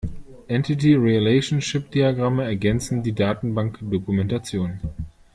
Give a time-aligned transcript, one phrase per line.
[0.49, 4.79] Entity-Relationship-Diagramme ergänzen die Datenbankdokumentation.